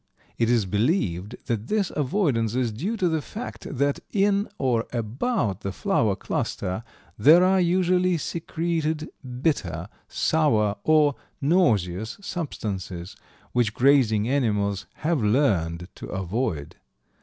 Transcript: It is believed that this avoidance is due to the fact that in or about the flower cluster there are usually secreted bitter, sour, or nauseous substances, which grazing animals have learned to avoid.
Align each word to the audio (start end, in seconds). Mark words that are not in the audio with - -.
It 0.39 0.49
is 0.49 0.65
believed 0.65 1.35
that 1.45 1.67
this 1.67 1.91
avoidance 1.95 2.55
is 2.55 2.71
due 2.71 2.97
to 2.97 3.07
the 3.07 3.21
fact 3.21 3.67
that 3.69 3.99
in 4.11 4.49
or 4.57 4.87
about 4.91 5.61
the 5.61 5.71
flower 5.71 6.15
cluster 6.15 6.83
there 7.19 7.43
are 7.43 7.59
usually 7.61 8.17
secreted 8.17 9.11
bitter, 9.43 9.89
sour, 10.07 10.77
or 10.83 11.13
nauseous 11.39 12.17
substances, 12.19 13.15
which 13.51 13.75
grazing 13.75 14.27
animals 14.27 14.87
have 14.95 15.21
learned 15.21 15.87
to 15.97 16.07
avoid. 16.07 16.77